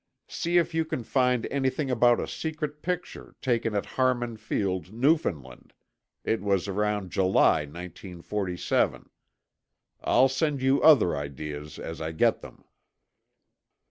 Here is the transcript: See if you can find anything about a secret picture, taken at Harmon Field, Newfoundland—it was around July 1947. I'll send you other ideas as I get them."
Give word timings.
See 0.27 0.57
if 0.57 0.73
you 0.73 0.83
can 0.83 1.03
find 1.03 1.45
anything 1.51 1.91
about 1.91 2.19
a 2.19 2.25
secret 2.27 2.81
picture, 2.81 3.35
taken 3.39 3.75
at 3.75 3.85
Harmon 3.85 4.35
Field, 4.35 4.91
Newfoundland—it 4.91 6.41
was 6.41 6.67
around 6.67 7.11
July 7.11 7.65
1947. 7.67 9.11
I'll 10.03 10.27
send 10.27 10.59
you 10.59 10.81
other 10.81 11.15
ideas 11.15 11.77
as 11.77 12.01
I 12.01 12.13
get 12.13 12.41
them." 12.41 12.63